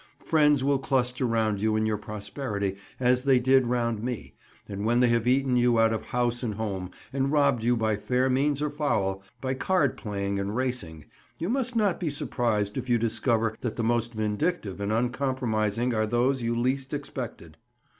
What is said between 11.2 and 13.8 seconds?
you must not be surprised if you discover that